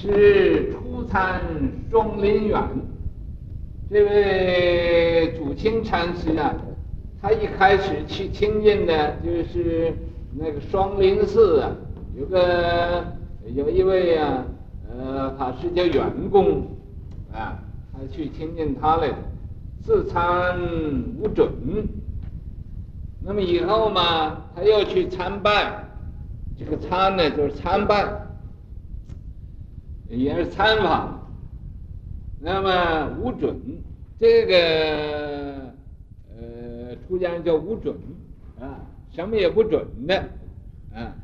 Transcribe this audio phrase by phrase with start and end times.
[0.00, 1.40] 是初参
[1.90, 2.62] 双林园，
[3.90, 6.54] 这位祖清禅师啊，
[7.20, 9.92] 他一开始去亲近的就是
[10.38, 11.74] 那个双林寺啊，
[12.16, 13.04] 有个
[13.52, 14.44] 有一位啊，
[14.88, 16.62] 呃，法师叫圆公，
[17.32, 17.58] 啊，
[17.92, 19.16] 他去亲近他来的，
[19.82, 20.60] 自参
[21.20, 21.50] 无准。
[23.20, 25.84] 那么以后嘛，他又去参拜，
[26.56, 28.06] 这个参呢就是参拜，
[30.08, 31.28] 也是参访。
[32.40, 33.56] 那么无准，
[34.18, 35.72] 这个
[36.36, 37.96] 呃出家人叫无准
[38.60, 40.16] 啊，什么也不准的
[40.94, 41.14] 啊。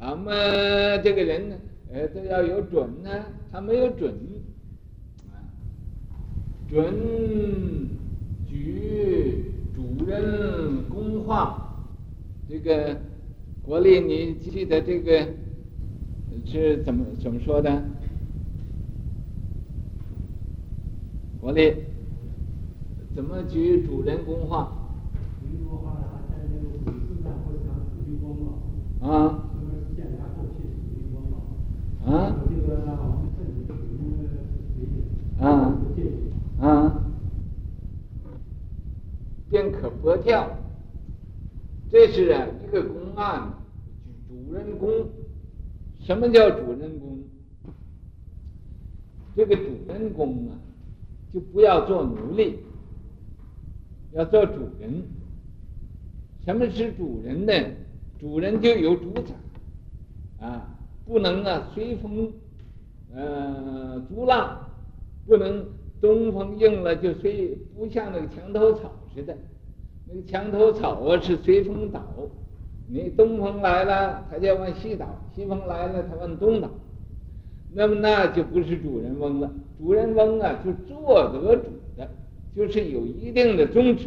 [0.00, 1.56] 俺们这个人呢，
[1.92, 3.10] 呃都要有准呢，
[3.52, 4.14] 他没有准，
[6.68, 6.94] 准
[8.48, 9.50] 举。
[9.74, 11.84] 主人公话，
[12.48, 12.96] 这个
[13.64, 15.26] 国立，你记得这个
[16.44, 17.82] 是怎么怎么说的？
[21.44, 21.74] 国立
[23.14, 24.72] 怎么举主人公话？
[29.02, 29.44] 啊。
[32.06, 32.34] 啊。
[35.38, 35.78] 啊。
[36.62, 37.04] 啊。
[39.50, 40.48] 便可博跳，
[41.90, 43.52] 这是啊一个公案，
[44.26, 44.88] 主人公。
[46.00, 47.18] 什么叫主人公？
[49.36, 50.56] 这个主人公啊，
[51.34, 52.60] 就不要做奴隶，
[54.12, 55.02] 要做主人。
[56.44, 57.52] 什么是主人呢？
[58.20, 62.32] 主人就有主宰，啊，不能啊随风
[63.12, 64.60] 呃逐浪，
[65.26, 65.66] 不能
[66.00, 68.92] 东风应了就随，不像那个墙头草。
[69.12, 69.36] 似的，
[70.06, 72.00] 那个墙头草啊是随风倒，
[72.88, 76.70] 你东风来了，它就往西倒；西风来了，它往东倒。
[77.74, 79.52] 那么那就不是主人翁了。
[79.78, 81.64] 主人翁啊，就做得主
[81.96, 82.08] 的，
[82.56, 84.06] 就是有一定的宗旨，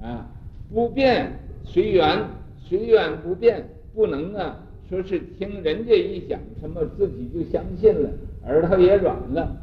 [0.00, 0.30] 啊，
[0.72, 1.32] 不变
[1.64, 2.24] 随缘，
[2.56, 8.08] 随缘不变，不能啊说是听人家一讲什么自己就相信了，
[8.44, 9.56] 耳朵也软了，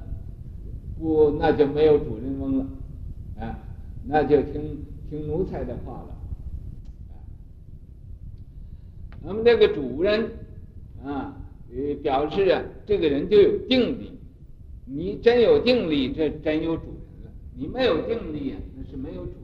[1.00, 2.66] 不，那就没有主人翁了，
[3.40, 3.58] 啊。
[4.04, 6.08] 那就听听奴才的话了，
[9.24, 10.28] 那么这个主人
[11.06, 11.38] 啊，
[11.74, 14.12] 呃，表示啊，这个人就有定力。
[14.86, 19.38] 你真有定力，这真有主人了；你没有定力啊，那是没有主人。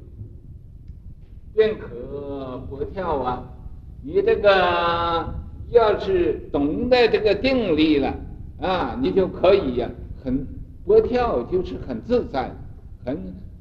[1.53, 3.43] 便可博跳啊！
[4.03, 5.33] 你这个
[5.71, 8.13] 要是懂得这个定力了
[8.59, 9.89] 啊，你就可以呀、
[10.23, 10.45] 很
[10.85, 12.51] 博跳，就是很自在，
[13.03, 13.17] 很。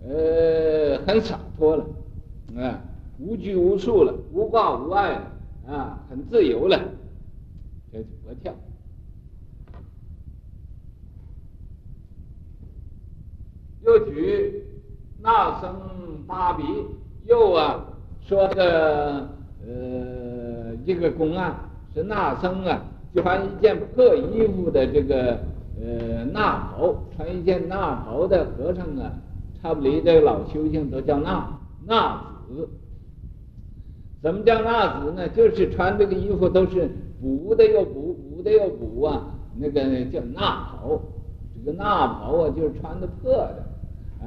[0.08, 1.84] 呃，很洒脱了，
[2.56, 2.80] 啊，
[3.18, 5.32] 无拘无束了，无挂无碍了，
[5.74, 6.80] 啊，很自由了，
[7.96, 8.54] 这就博跳。
[13.82, 14.64] 又举
[15.22, 15.74] 那僧
[16.26, 16.62] 八比，
[17.24, 17.86] 又啊
[18.20, 19.26] 说个
[19.66, 21.54] 呃一个公案，
[21.94, 22.82] 是那僧啊，
[23.14, 25.38] 穿一件破衣服的这个
[25.80, 29.10] 呃衲袍，穿一件衲袍的和尚啊。
[29.62, 32.68] 差不离这个老修行都叫那那子，
[34.26, 35.28] 什么叫衲子呢？
[35.28, 39.24] 就是穿这个衣服都是补的又补，补的又补啊，
[39.56, 41.00] 那个叫衲袍。
[41.64, 43.64] 这个衲袍啊，就是穿的破的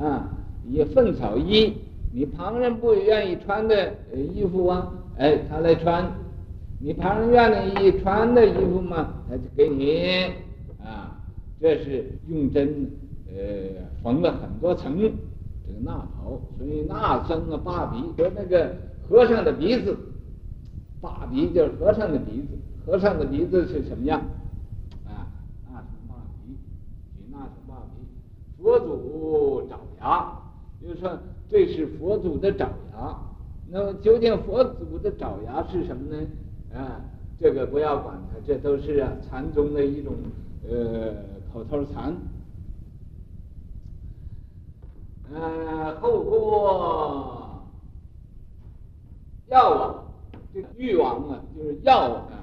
[0.02, 0.30] 啊，
[0.70, 1.74] 也粪草衣。
[2.14, 6.10] 你旁人不愿意穿的衣服啊，哎，他来穿。
[6.80, 10.32] 你旁人愿意穿的衣服嘛，他就给你
[10.82, 11.20] 啊。
[11.60, 12.90] 这是用针。
[13.28, 18.74] 呃，缝了很多层，这个衲袍，所以那僧啊，八比和那个
[19.10, 19.98] 和尚的鼻子，
[21.02, 22.48] 大鼻就是和尚的鼻子，
[22.86, 24.22] 和尚的鼻子是什么样？
[25.08, 25.26] 啊，
[25.72, 26.16] 那是八
[26.46, 26.56] 比，
[27.32, 30.32] 那是八比，佛祖爪牙，
[30.82, 31.18] 就是说
[31.50, 33.18] 这是佛祖的爪牙。
[33.72, 36.28] 那么究竟佛祖的爪牙是什么呢？
[36.76, 37.02] 啊，
[37.40, 40.14] 这个不要管它，这都是啊禅宗的一种
[40.70, 41.14] 呃
[41.52, 42.16] 口头禅。
[45.32, 47.39] 呃，后过
[49.50, 50.14] 药王，
[50.54, 52.34] 这个欲王啊，就是药王啊。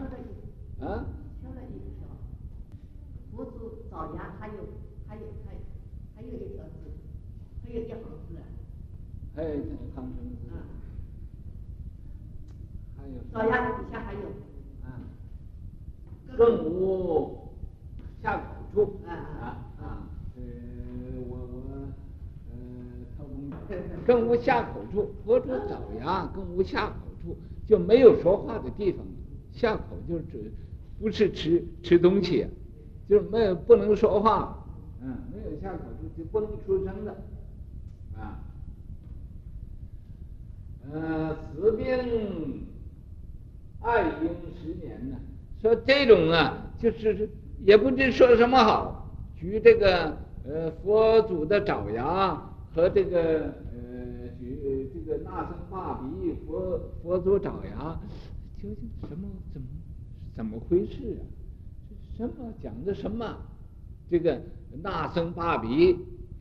[0.81, 1.06] 啊？
[1.41, 2.11] 说的意思是吧？
[3.32, 3.50] 佛祖
[3.88, 4.55] 爪牙还有
[5.06, 5.61] 还有还有
[6.17, 6.73] 还有一条字，
[7.64, 7.97] 还有一行
[8.29, 8.43] 字啊。
[9.35, 9.62] 还有一
[9.94, 10.50] 行字。
[10.50, 10.55] 啊。
[12.97, 13.12] 还有。
[13.32, 14.20] 爪牙底下还有。
[14.85, 14.87] 啊。
[16.37, 17.55] 更无
[18.23, 18.43] 下口
[18.75, 19.00] 处。
[19.06, 19.66] 啊啊
[24.07, 27.37] 更无下口处，佛祖爪牙更无下口处，
[27.67, 29.05] 就没有说话的地方。
[29.53, 30.53] 下口就是指
[30.99, 32.47] 不是吃吃东西，
[33.09, 34.67] 就是没有不能说话，
[35.03, 37.17] 嗯，没有下口处就不能出声的，
[38.17, 38.41] 啊，
[40.93, 42.67] 呃，此病
[43.81, 44.31] 爱婴
[44.61, 45.17] 十年呢，
[45.61, 47.29] 说这种啊，就是
[47.65, 52.41] 也不知说什么好，举这个呃佛祖的爪牙
[52.76, 53.19] 和这个
[53.73, 57.99] 呃举这个那声大鼻佛佛祖爪牙，
[58.62, 59.67] 究竟什么怎么
[60.37, 61.25] 怎么回事啊？
[62.19, 63.34] 什么讲的什么？
[64.11, 64.38] 这个
[64.82, 65.96] 那声大鼻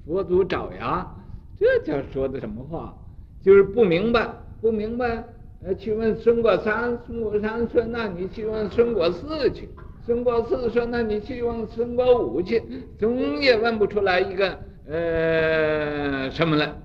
[0.05, 1.09] 佛祖爪牙，
[1.57, 2.93] 这叫说的什么话？
[3.41, 4.29] 就是不明白，
[4.59, 5.23] 不明白。
[5.63, 9.69] 呃，去问孙果三，孙果三说：“那你去问孙果四去。”
[10.05, 12.61] 孙果四说：“那你去问孙果五去。”
[12.99, 16.77] 总也问不出来一个呃什么了。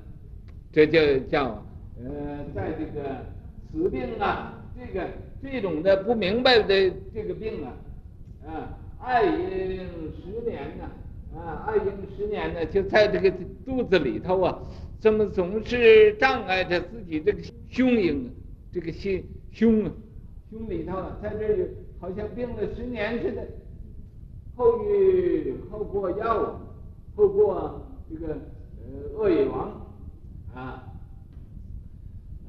[0.72, 1.64] 这就叫
[2.02, 3.26] 呃，在这个
[3.72, 5.08] 此病啊，这个
[5.42, 7.72] 这种的不明白的这个病啊，
[8.46, 8.76] 啊。
[9.02, 9.78] 爱婴
[10.14, 10.84] 十年呢，
[11.34, 13.32] 啊，爱婴十年呢，就在这个
[13.64, 14.60] 肚子里头啊，
[14.98, 17.38] 怎么总是障碍着自己这个
[17.70, 18.30] 胸婴，
[18.70, 19.90] 这个心胸啊，
[20.50, 21.64] 胸里头啊，在这里
[21.98, 23.42] 好像病了十年似的，
[24.54, 26.60] 后遇后过药，
[27.16, 29.86] 后过这个呃恶野王
[30.52, 30.82] 啊，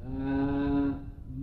[0.04, 0.94] 嗯、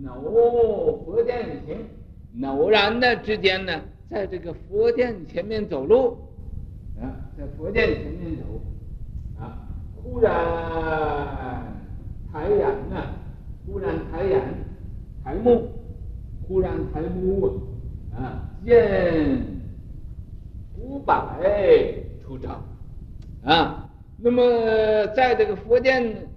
[0.04, 3.72] 呃，偶佛殿行，偶然的之间呢。
[4.10, 6.18] 在这个佛殿前面走路，
[7.00, 7.06] 啊，
[7.38, 8.42] 在佛殿前面走，
[9.40, 9.56] 啊，
[9.94, 10.34] 忽然
[12.32, 12.96] 抬眼呢，
[13.64, 14.42] 忽然抬眼，
[15.22, 15.70] 抬目，
[16.42, 17.60] 忽然抬目，
[18.12, 19.46] 啊，见
[20.76, 21.14] 五百
[22.20, 22.60] 出招，
[23.44, 23.89] 啊，
[24.22, 24.42] 那么
[25.14, 26.28] 在这个佛殿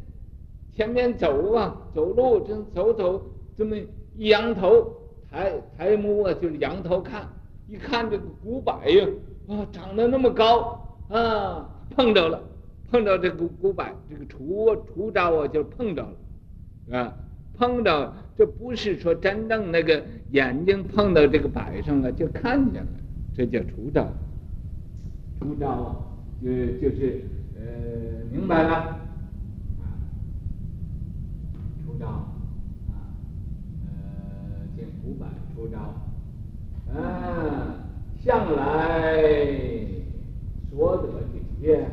[0.71, 3.21] 前面走啊，走路就走走，
[3.57, 3.75] 这么
[4.15, 4.91] 一仰头，
[5.29, 7.27] 抬抬目啊，就是仰头看。
[7.67, 9.07] 一看这个古柏呀，
[9.47, 12.41] 啊，长得那么高啊，碰着了，
[12.91, 17.13] 碰着这个古柏，这个出出招啊，就碰着了，啊，
[17.57, 22.89] 碰着，这不是说真正那个眼睛碰到这个柏上了就看见了，
[23.35, 24.07] 这叫出招，
[25.39, 25.95] 出招啊，
[26.43, 26.49] 就
[26.81, 27.23] 就是
[27.65, 28.73] 呃，明白了，
[29.79, 29.85] 啊，
[31.85, 33.15] 出招，啊，
[33.85, 33.91] 呃，
[34.75, 35.25] 见古柏
[35.55, 35.77] 出招。
[36.95, 37.79] 嗯，
[38.23, 39.23] 向来
[40.69, 41.89] 所得警见，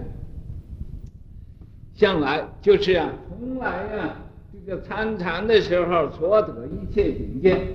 [1.94, 4.16] 向来就是啊，从来呀、啊，
[4.52, 7.66] 这个参禅的时候所得一切警见，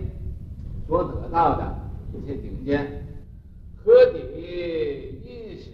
[0.88, 1.76] 所得到的
[2.14, 3.06] 一切警见，
[3.84, 4.20] 何底
[5.24, 5.72] 一时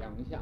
[0.00, 0.40] 仰下，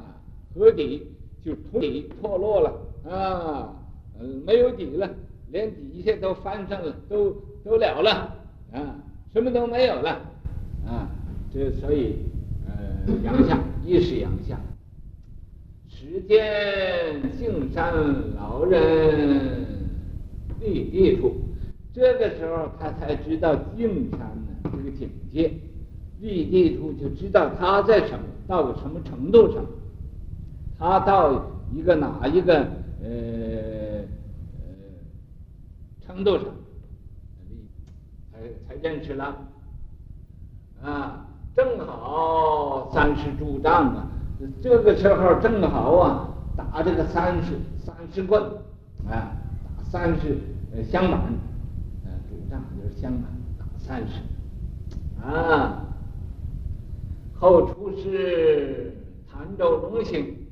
[0.59, 1.07] 河底
[1.45, 2.73] 就土底脱落了
[3.09, 3.73] 啊，
[4.19, 5.09] 嗯，没有底了，
[5.53, 7.31] 连底下都翻上了，都
[7.65, 8.11] 都了了
[8.73, 8.97] 啊。
[9.33, 10.11] 什么都没有了，
[10.85, 11.09] 啊，
[11.53, 12.17] 这所以，
[12.67, 14.59] 呃，阳下，一是阳下，
[15.87, 17.95] 时见净山
[18.35, 19.67] 老人
[20.61, 21.35] 立地处，
[21.93, 25.53] 这个时候他才知道净山的这个境界，
[26.21, 29.63] 立地处就知道他在什么，到了什么程度上，
[30.79, 32.55] 他到一个哪一个
[33.03, 34.01] 呃
[34.59, 34.69] 呃
[36.07, 36.47] 程度上。
[38.31, 38.39] 才
[38.69, 39.37] 才认识了，
[40.81, 41.27] 啊，
[41.57, 44.07] 正好三十拄杖啊，
[44.63, 47.55] 这个时候正好啊，打这个三十
[47.85, 48.41] 三十棍，
[49.11, 49.35] 啊，
[49.77, 50.39] 打三十
[50.73, 51.21] 呃香板，
[52.05, 53.25] 呃，拄杖就是香板，
[53.59, 54.21] 打三十，
[55.21, 55.83] 啊，
[57.35, 58.95] 后出师
[59.29, 60.47] 潭州龙兴，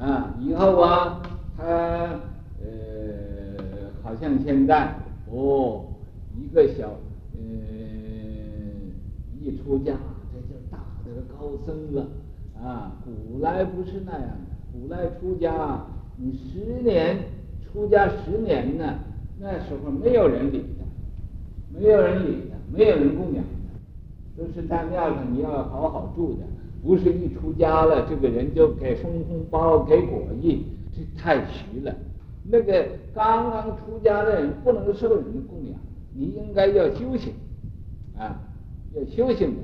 [0.00, 1.22] 啊，以后啊，
[1.56, 1.64] 他
[2.58, 3.62] 呃，
[4.02, 4.94] 好像现在
[5.30, 5.84] 哦，
[6.34, 6.88] 一个小。
[7.32, 7.40] 呃，
[9.40, 9.94] 一出家，
[10.32, 12.06] 这就大德高僧了
[12.62, 12.92] 啊！
[13.04, 15.84] 古来不是那样的，古来出家，
[16.16, 17.18] 你十年
[17.62, 18.98] 出家十年呢，
[19.38, 26.40] 那时候没有人理他，没有人理他，没有人供养他，都是在庙上你要好好住的，
[26.82, 30.58] 不是一出家了，这个人就给封红包给果叶，
[30.92, 31.94] 这太虚了。
[32.42, 35.78] 那个刚刚出家的人不能受人供养。
[36.12, 37.32] 你应该要修行，
[38.18, 38.40] 啊，
[38.94, 39.56] 要修行的。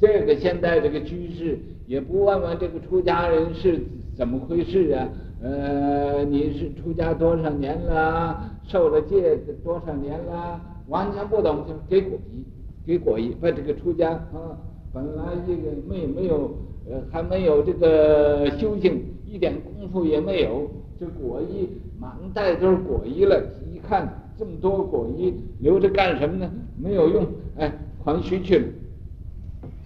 [0.00, 3.80] 这个现在这个居士也不问问这个出家人是
[4.16, 5.08] 怎么回事啊？
[5.42, 8.50] 呃，你是出家多少年了？
[8.66, 10.60] 受了戒多少年了？
[10.88, 12.44] 完全不懂，就给果衣，
[12.86, 14.56] 给果衣，把这个出家啊，
[14.92, 16.54] 本来这个没没有，
[16.90, 20.70] 呃，还没有这个修行，一点功夫也没有，
[21.00, 21.68] 这果衣
[21.98, 24.18] 满袋都是果衣了，一看。
[24.38, 26.50] 这么多果衣留着干什么呢？
[26.76, 27.24] 没有用，
[27.58, 27.70] 哎，
[28.02, 28.64] 还虚去了。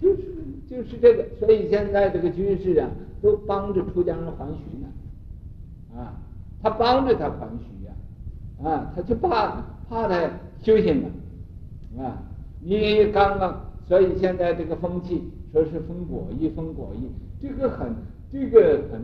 [0.01, 0.23] 就是
[0.67, 2.89] 就是这个，所以现在这个军事啊，
[3.21, 6.15] 都帮着出家人还俗呢，啊，
[6.63, 10.27] 他帮着他还俗呀，啊，他就怕怕他
[10.63, 12.23] 修行了，啊，
[12.61, 17.09] 你刚刚，所以现在这个风气说是风果义，分果义，
[17.41, 17.95] 这个很
[18.31, 18.99] 这个很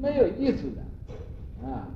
[0.00, 1.88] 没有意思的，啊，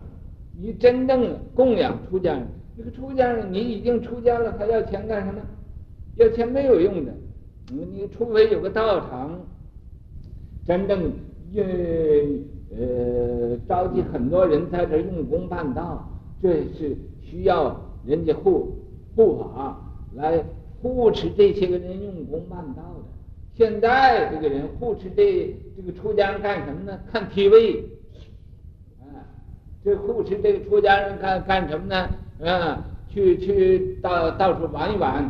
[0.61, 5.40] 你真正供养出家人，这个出家人你已经出家了，还要钱干什么？
[6.16, 7.12] 要钱没有用的。
[7.71, 9.40] 你你除非有个道场，
[10.64, 11.11] 真正
[11.55, 11.64] 呃
[12.76, 16.07] 呃召集很多人在这用功办道，
[16.43, 17.75] 这是需要
[18.05, 18.76] 人家护
[19.16, 19.78] 护法
[20.14, 20.45] 来
[20.88, 23.05] 护持这些个人用功办道的。
[23.55, 26.99] 现在这个人护持这这个出家人干什么呢？
[27.11, 27.83] 看 TV，
[29.00, 29.25] 啊，
[29.85, 32.09] 这护持这个出家人干干什么呢？
[32.45, 35.25] 啊，去去到到处玩一玩，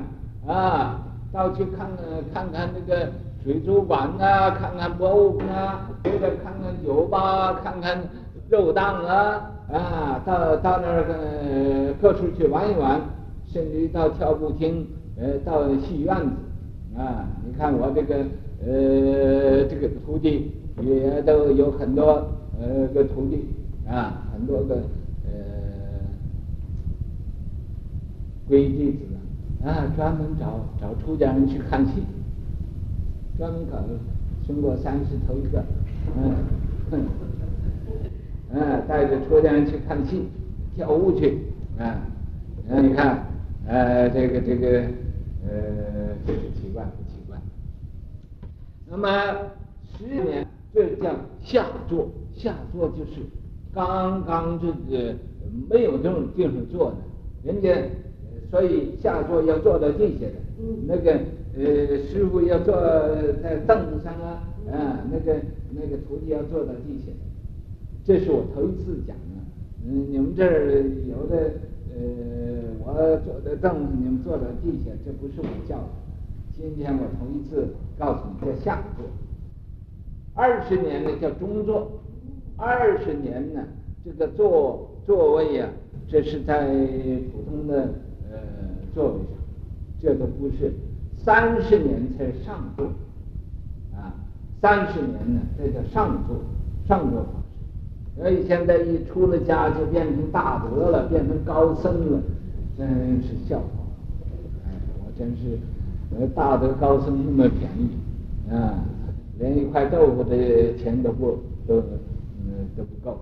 [0.47, 1.03] 啊。
[1.33, 3.13] 到去看看看看那个
[3.45, 8.01] 水族馆、啊，看看博物馆啊，或者看看酒吧，看看
[8.49, 13.03] 肉档啊，啊，到到那儿呃各处去玩一玩，
[13.53, 14.87] 甚至于到跳舞厅，
[15.19, 18.17] 呃，到戏院子，啊，你看我这个
[18.65, 22.27] 呃这个徒弟也都有很多
[22.61, 23.45] 呃个徒弟
[23.89, 24.77] 啊，很多个
[25.25, 25.31] 呃
[28.49, 28.99] 皈弟子。
[29.65, 31.95] 啊，专门找找出家人去看戏，
[33.37, 33.79] 专门搞
[34.47, 35.65] 中国三十头一个，
[36.17, 36.35] 嗯，
[36.89, 37.01] 哼，
[38.53, 40.29] 嗯，带着出家人去看戏、
[40.77, 41.39] 跳舞去，
[41.79, 41.99] 啊，
[42.69, 43.25] 那你看，
[43.67, 44.85] 呃，这个这个，
[45.57, 47.39] 呃，这是奇怪不奇怪？
[48.89, 49.09] 那么
[49.97, 53.23] 十年，这叫下座，下座就是
[53.73, 55.15] 刚刚这个
[55.71, 56.97] 没有这种地方坐的，
[57.43, 57.75] 人家。
[58.49, 60.35] 所以下座要坐到地下的，
[60.87, 61.19] 那个
[61.57, 62.77] 呃师傅要坐
[63.43, 65.35] 在凳子上啊，啊那个
[65.73, 67.19] 那个徒弟要坐到地下的，
[68.05, 69.43] 这是我头一次讲啊，
[69.85, 71.51] 嗯你们这儿有的
[71.91, 72.56] 呃
[72.87, 75.89] 我坐在凳子，你们坐在地下，这不是我教的，
[76.57, 77.67] 今天我头一次
[77.99, 79.05] 告诉你叫下座，
[80.35, 81.91] 二十年呢叫中座，
[82.57, 83.61] 二十年呢
[84.05, 85.69] 这个座座位呀，
[86.09, 86.69] 这是在
[87.33, 87.89] 普通的。
[88.29, 88.39] 呃，
[88.93, 89.37] 座位上，
[90.01, 90.73] 这都不是。
[91.17, 92.87] 三十年才上座
[93.95, 94.15] 啊，
[94.61, 96.37] 三十年呢，这叫上座，
[96.87, 98.21] 上座法师。
[98.21, 102.21] 所以现在一出了家就变成大德了，变成高僧了，
[102.77, 103.67] 真是笑话。
[104.67, 104.71] 哎，
[105.05, 105.59] 我真是，
[106.19, 108.85] 呃，大德高僧那么便宜啊，
[109.39, 111.81] 连一块豆腐的钱都不都
[112.45, 113.19] 嗯都不够。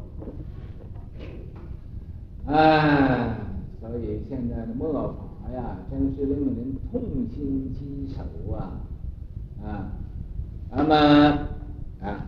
[2.46, 3.36] 哎。
[3.80, 8.80] 所以现在的末法呀，真是令人痛心疾首啊！
[9.62, 9.92] 啊，
[10.74, 10.94] 那么
[12.00, 12.26] 啊，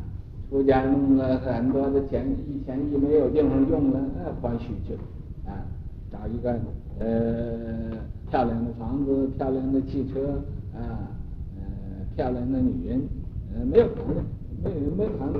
[0.48, 4.94] 出家弄了很多的钱，一钱一没有地方用了，那还需去
[5.48, 5.64] 啊，
[6.10, 6.58] 找一个
[6.98, 7.96] 呃
[8.30, 10.40] 漂亮的房子、漂亮的汽车
[10.74, 11.10] 啊，
[11.56, 11.62] 呃
[12.14, 13.02] 漂亮的女人，
[13.54, 14.20] 呃没有房子，
[14.62, 15.38] 没有没房子，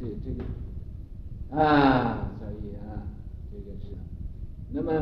[0.00, 3.02] 这这个啊，所以啊，
[3.50, 3.94] 这个是，
[4.72, 4.92] 那么。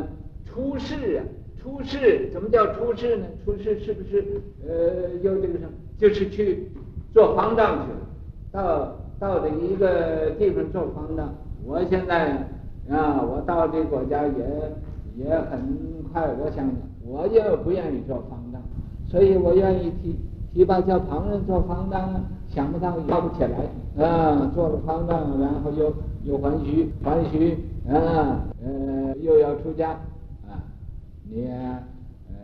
[0.46, 1.24] 出世啊，
[1.60, 3.26] 出世怎么叫出世呢？
[3.44, 5.70] 出世是不是呃有这个什么？
[5.98, 6.68] 就是去
[7.12, 7.98] 做方丈去了，
[8.52, 11.34] 到到这一个地方做方丈。
[11.64, 12.46] 我现在
[12.88, 14.32] 啊，我到这国家也
[15.16, 15.60] 也很
[16.12, 16.22] 快。
[16.38, 16.68] 我想
[17.06, 18.60] 我也不愿意做方丈，
[19.08, 20.16] 所以我愿意提
[20.52, 22.20] 提拔叫旁人做方丈啊。
[22.48, 25.92] 想不到要不起来啊，做了方丈，然后又
[26.22, 26.66] 又还俗
[27.02, 27.36] 还俗
[27.92, 29.90] 啊，呃又要出家。
[30.46, 30.62] 啊
[31.28, 31.82] 你啊，
[32.28, 32.36] 呃，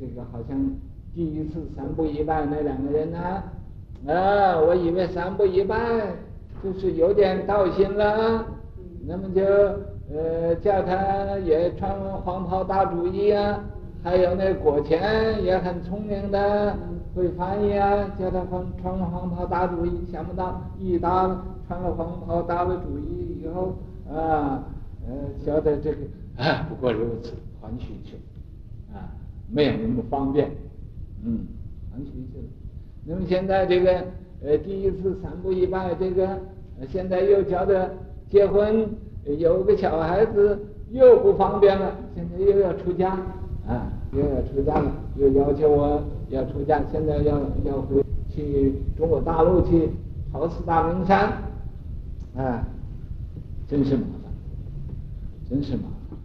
[0.00, 0.58] 这个好像
[1.14, 3.18] 第一次三步一拜那两个人呢，
[4.12, 5.76] 啊，我以为三步一拜
[6.64, 8.44] 就是有点道心了，
[9.06, 9.42] 那么就
[10.14, 11.90] 呃叫他也穿
[12.24, 13.64] 黄袍打主意啊，
[14.02, 16.76] 还有那果干也很聪明的
[17.14, 21.24] 会翻译啊，叫他穿穿黄袍打主意，想不到一打
[21.66, 23.76] 穿了黄袍打了主意以后
[24.10, 24.64] 啊，
[25.06, 25.14] 呃，
[25.44, 25.98] 晓得这个。
[26.34, 29.12] 啊，不过如此，还俗去了，啊，
[29.50, 30.50] 没有那么方便，
[31.22, 31.46] 嗯，
[31.90, 32.44] 还俗去了。
[33.04, 34.02] 那么现在这个
[34.42, 36.26] 呃，第一次三步一拜，这个
[36.88, 37.94] 现在又觉得
[38.30, 38.88] 结婚
[39.24, 40.58] 有个小孩子
[40.90, 43.10] 又不方便了，现在又要出家，
[43.66, 49.90] 啊，又要出家了，又要求我要出家，现在要要回去中国大陆去
[50.32, 51.32] 朝四大名山，
[52.36, 52.66] 啊，
[53.68, 54.32] 真是麻烦，
[55.48, 56.18] 真是麻烦。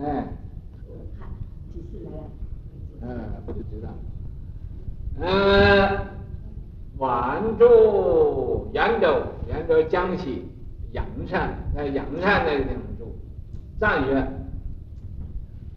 [0.00, 0.26] 哎，
[1.18, 1.26] 他
[1.74, 2.10] 几次来
[3.02, 3.88] 嗯，不就知道。
[5.20, 5.98] 嗯，
[7.02, 10.44] 晚住扬州，扬州江西
[10.92, 13.12] 阳山，在阳山那个地方住。
[13.80, 14.14] 藏语，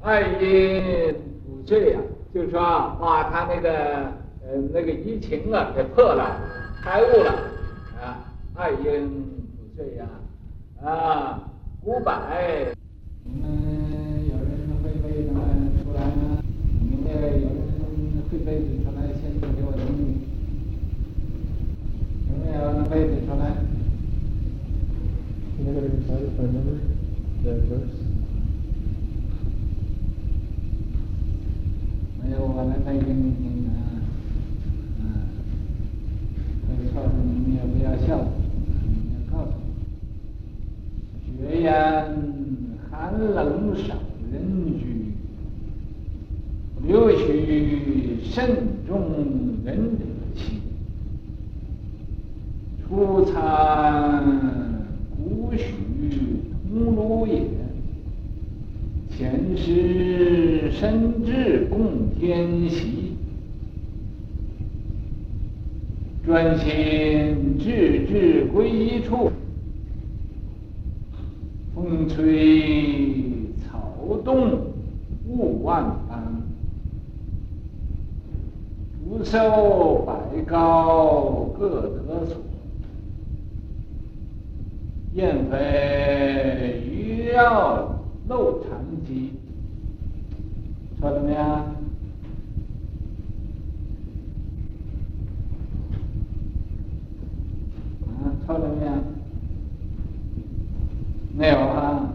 [0.03, 1.99] 爱因抚遂呀，
[2.31, 2.61] 就说
[3.01, 3.71] 把他那个
[4.45, 6.39] 呃那个疫情啊给破了，
[6.83, 7.31] 开悟了
[7.99, 8.21] 啊，
[8.53, 10.05] 爱因抚遂呀，
[10.83, 11.41] 啊，
[11.85, 12.67] 五百。
[13.23, 13.49] 你们
[14.29, 15.41] 有人会背什么
[15.81, 16.37] 出来吗？
[16.83, 17.09] 你们
[17.41, 20.05] 有人会背出来，先说给我听听。
[22.55, 22.93] 有没有能背
[23.25, 23.43] 出来
[25.57, 26.79] ？Can anybody recite it by memory?
[27.43, 27.95] That verse?
[32.23, 33.71] 没有，我来背给你听啊。
[35.01, 35.03] 啊，
[36.67, 38.09] 背错了你们也不要笑，
[38.85, 39.61] 你要告诉我。
[41.37, 41.69] 学言。
[42.89, 43.95] 寒冷少
[44.31, 44.33] 人
[44.79, 45.11] 居，
[46.87, 48.55] 留须慎
[48.87, 50.61] 重仁者气。
[52.87, 54.23] 初参
[55.17, 55.73] 古许
[56.69, 57.43] 桐庐也，
[59.09, 63.17] 前师深智共天席。
[66.25, 69.29] 专心致志归一处。
[71.75, 73.03] 风吹
[73.65, 74.61] 草动
[75.27, 76.41] 物万般，
[79.03, 80.13] 福寿百
[80.43, 82.37] 高各得所。
[85.15, 87.37] 燕飞鱼跃
[88.27, 89.31] 漏长机，
[90.99, 91.39] 错了没有？
[91.39, 91.71] 啊，
[98.45, 98.91] 错了没有？
[101.37, 102.13] 没有啊，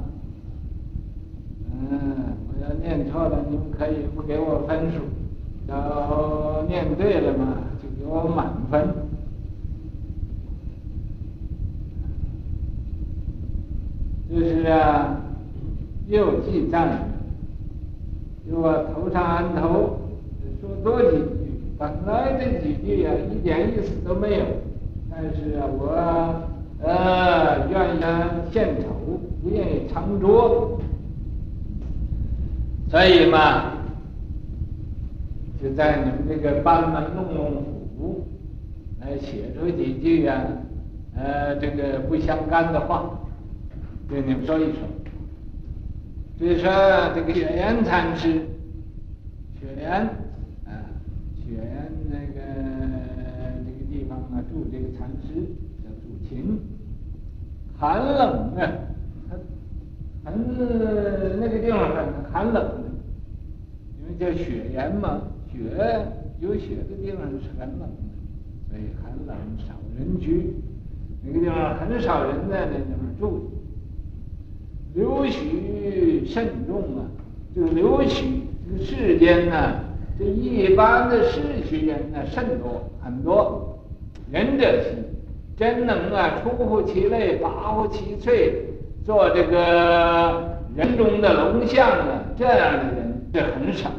[1.73, 4.99] 嗯，我要念错了，你们可以不给我分数；
[5.69, 9.09] 要念对了嘛，就给我满分。
[14.33, 15.21] 就是啊，
[16.09, 17.09] 又记赞，
[18.49, 20.01] 就我头上安头，
[20.61, 21.25] 说多几句，
[21.79, 24.45] 本来这几句啊，一点意思都没有，
[25.11, 26.51] 但是啊，我。
[26.83, 28.01] 呃，愿意
[28.51, 28.89] 献丑，
[29.43, 30.81] 不愿意长拙，
[32.89, 33.75] 所以嘛，
[35.63, 37.63] 就在你们这个班门弄弄
[37.99, 38.25] 斧，
[38.99, 40.43] 来写出几句啊，
[41.15, 43.20] 呃，这个不相干的话，
[44.11, 44.81] 对你们说一说。
[46.37, 46.69] 比如说
[47.15, 48.33] 这个雪莲禅师，
[49.61, 49.93] 雪莲
[50.67, 50.83] 啊，
[51.37, 52.43] 雪莲那个
[53.65, 55.35] 这个地方啊，住这个禅师
[55.85, 56.59] 叫住勤。
[57.79, 58.67] 寒冷啊，
[60.25, 62.83] 很很那个地方很寒冷的，
[64.01, 65.61] 因为叫雪岩嘛，雪
[66.41, 70.53] 有雪的地方是很冷的，所以寒冷少人居，
[71.23, 73.49] 那个地方很少人在那地方住。
[74.95, 77.07] 留取慎重啊，
[77.55, 78.43] 这个留取
[78.79, 79.81] 这世间呢，
[80.19, 83.79] 这一般的世俗人呢甚多很多，
[84.31, 85.05] 仁者心。
[85.57, 88.51] 真能啊，出乎其类，拔乎其萃，
[89.05, 93.91] 做这个人中的龙象啊，这样的人是很少。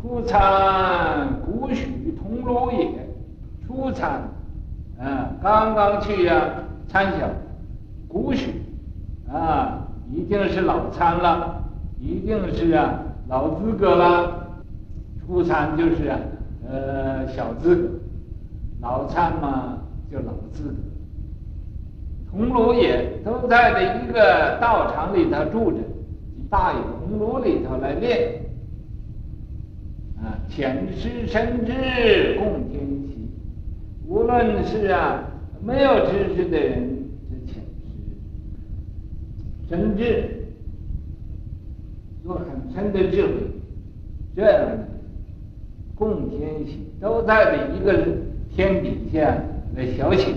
[0.00, 2.88] 初参古许桐庐野，
[3.66, 4.30] 初参，
[4.98, 7.28] 啊，刚刚去呀、参小
[8.08, 8.50] 古许，
[9.28, 11.62] 啊，已经是老参了，
[12.00, 14.48] 一定是啊，老资格了。
[15.26, 16.18] 初参就是啊。
[16.68, 17.88] 呃，小资格，
[18.80, 19.78] 老参嘛
[20.10, 20.74] 就老资格。
[22.30, 25.78] 桐庐野都在这一个道场里头住着，
[26.50, 28.40] 大有桐庐里头来练。
[30.18, 33.30] 啊，前师深知共天齐，
[34.06, 35.22] 无论是啊
[35.62, 37.60] 没有知识的人，是前师，
[39.68, 40.46] 深智
[42.24, 43.32] 有很深的智慧，
[44.34, 44.78] 这样。
[45.98, 48.06] 共天席都在这一个
[48.54, 49.34] 天底下
[49.74, 50.34] 来学习，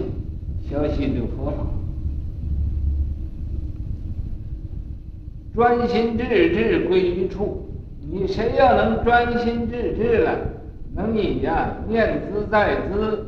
[0.65, 1.67] 学习这佛法，
[5.53, 7.65] 专心致志归一处。
[8.09, 10.39] 你谁要能专心致志了，
[10.95, 13.27] 能以呀念兹在兹，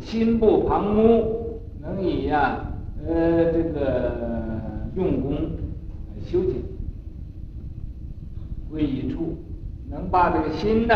[0.00, 1.24] 心不旁骛，
[1.80, 2.72] 能以呀
[3.06, 4.50] 呃这个
[4.96, 5.36] 用功
[6.26, 6.62] 修行，
[8.70, 9.36] 归一处。
[9.90, 10.94] 能把这个心呢，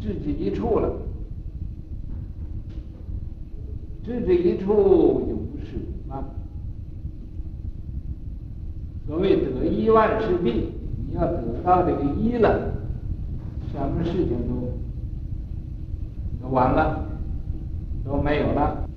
[0.00, 0.90] 置之一处了，
[4.02, 4.72] 置之一处
[5.28, 5.76] 有事
[6.08, 6.24] 啊？
[9.06, 10.72] 所谓得一万事毕，
[11.06, 12.72] 你要得到这个一了，
[13.70, 14.72] 什么事情都
[16.50, 17.08] 完了，
[18.04, 18.88] 都没有了。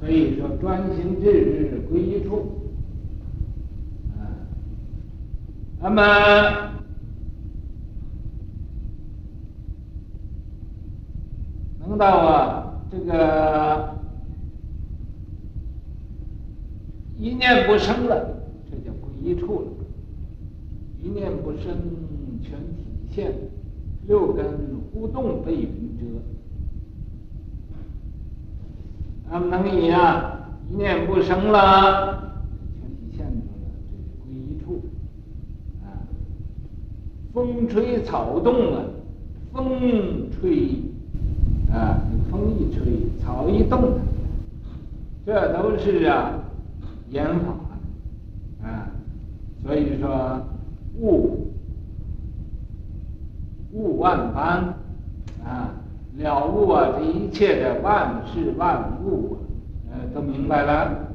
[0.00, 2.70] 所以说，专心致志归一处，
[4.18, 4.24] 啊，
[5.78, 6.02] 那么
[11.80, 13.94] 能到啊这个
[17.18, 18.38] 一念不生了，
[18.70, 19.66] 这叫归一处了。
[21.02, 21.76] 一念不生，
[22.42, 23.34] 全体现
[24.10, 24.44] 六根
[24.92, 26.04] 互动被云遮。
[29.30, 32.42] 那么能以啊一念不生了，
[32.80, 34.82] 全体现出了这个归一处
[35.84, 36.02] 啊。
[37.32, 38.82] 风吹草动啊，
[39.52, 40.80] 风吹
[41.72, 42.82] 啊，风一吹，
[43.22, 44.00] 草一动，
[45.24, 46.32] 这都是啊
[47.10, 48.90] 缘法啊。
[49.62, 50.42] 所以说
[50.98, 51.39] 物
[53.72, 54.74] 物万般
[55.44, 55.74] 啊。
[56.18, 59.38] 了悟啊，这一切的万事万物
[59.88, 61.06] 啊，呃，都明白了。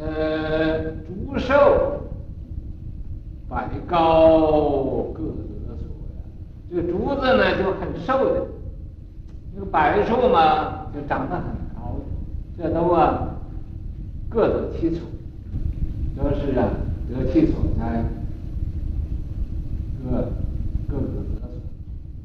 [0.00, 2.00] 呃，竹瘦
[3.48, 5.86] 柏高各得所。
[6.68, 8.46] 这个竹子呢就很瘦的，
[9.54, 11.44] 这个柏树嘛就长得很
[11.76, 11.94] 高，
[12.56, 13.28] 这都啊
[14.28, 15.06] 各得其所，
[16.16, 16.68] 都是啊
[17.08, 18.04] 得其所哉，
[20.02, 20.28] 各。
[20.86, 21.48] 各个得所，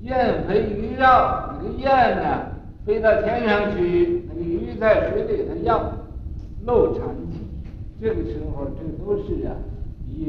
[0.02, 2.52] 雁飞鱼绕，那个雁呢，
[2.86, 5.94] 飞到天上去，那个鱼在水里头绕，
[6.66, 7.40] 漏禅气。
[8.00, 9.56] 这个时候，这都是啊，
[10.08, 10.26] 一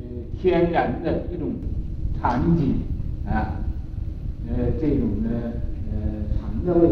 [0.00, 0.02] 呃
[0.40, 1.52] 天然的一种
[2.18, 2.80] 场景
[3.26, 3.60] 啊，
[4.48, 5.28] 呃这种的
[5.92, 5.96] 呃
[6.34, 6.88] 禅的位。